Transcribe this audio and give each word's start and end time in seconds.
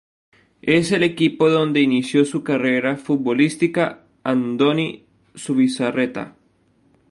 Es 0.63 0.91
el 0.91 1.03
equipo 1.03 1.51
donde 1.51 1.81
inició 1.81 2.25
su 2.25 2.43
carrera 2.43 2.97
futbolística 2.97 4.03
Andoni 4.23 5.05
Zubizarreta. 5.37 6.35